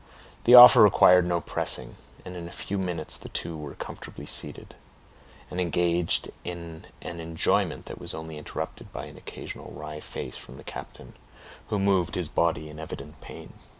[0.45, 1.95] The offer required no pressing,
[2.25, 4.73] and in a few minutes the two were comfortably seated,
[5.51, 10.57] and engaged in an employment that was only interrupted by an occasional wry face from
[10.57, 11.13] the captain,
[11.67, 13.53] who moved his body in evident pain.